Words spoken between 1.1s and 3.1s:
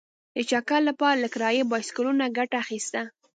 له کرايي بایسکلونو ګټه اخیسته.